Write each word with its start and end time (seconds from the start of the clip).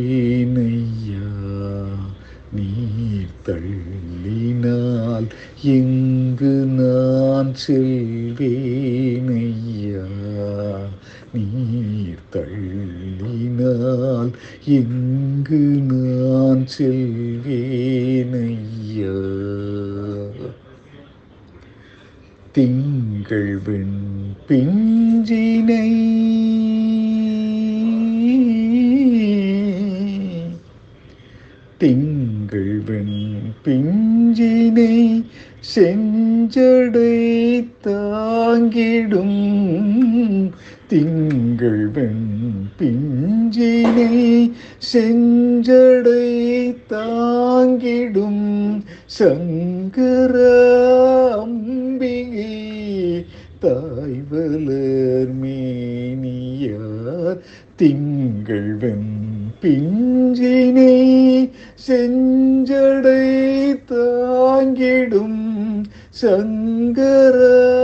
நீர் 2.54 3.30
தள்ளினால் 3.46 5.28
எங்கு 5.62 6.66
நான் 6.66 7.56
செல்வேன் 7.56 9.21
நீர் 12.12 12.32
தள்ளினால் 12.34 14.32
எங்கு 14.76 15.60
நான் 15.90 16.64
செல்வேனையா 16.74 18.08
திங்கள் 22.52 23.54
வெண் 23.60 24.02
பிஞ்சினை 24.48 25.88
திங்கள் 31.78 32.76
வெண் 32.82 33.18
பிஞ்சினை 33.64 34.94
செஞ்சடை 35.72 37.14
தாங்கிடும் 37.86 39.38
திங்கள் 40.92 41.84
வெண் 41.88 42.24
பிஞ்சினை 42.78 44.16
செஞ்சடை 44.90 46.24
தாங்கிடும் 46.90 48.44
சங்கர 49.08 50.36
அம்பிகை 51.36 52.56
தாய் 53.60 54.20
மேனியார் 55.42 57.40
திங்கள் 57.76 58.72
வெண் 58.76 59.10
பிஞ்சினை 59.62 60.96
செஞ்சடை 61.88 63.24
தாங்கிடும் 63.92 65.42
சங்கரா 66.14 67.81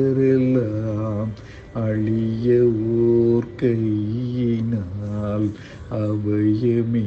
அஞ்சினூரிடரெல்லாம் 0.08 1.32
அழிய 1.80 2.56
ஓர் 2.96 3.48
கையினால் 3.56 5.48
அபயமே 6.00 7.06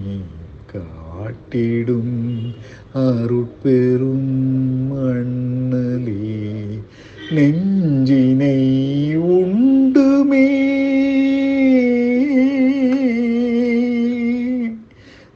காட்டிடும் 0.73 2.17
அருட்பெரும் 3.03 4.33
மண்ணலே 4.91 6.25
நெஞ்சினை 7.31 7.98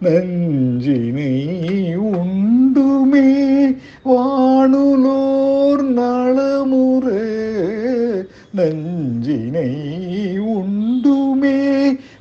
நஞ்சினை 0.06 1.34
உண்டுமே 2.10 3.28
வானுலோர் 4.06 5.84
நலமுற 5.98 7.06
நஞ்சினை 8.54 9.70
உண்டுமே 10.56 11.60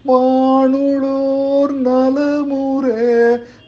வானுலோர் 0.04 1.74
நலமுற 1.86 2.86